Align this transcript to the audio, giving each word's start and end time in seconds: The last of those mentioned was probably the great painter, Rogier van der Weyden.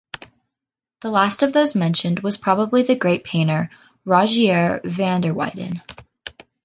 The 1.01 1.11
last 1.11 1.43
of 1.43 1.53
those 1.53 1.75
mentioned 1.75 2.21
was 2.21 2.35
probably 2.35 2.81
the 2.81 2.95
great 2.95 3.23
painter, 3.23 3.69
Rogier 4.03 4.81
van 4.83 5.21
der 5.21 5.31
Weyden. 5.31 5.83